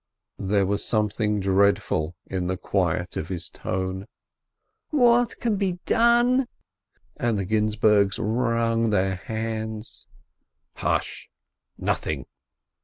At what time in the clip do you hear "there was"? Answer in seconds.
0.39-0.83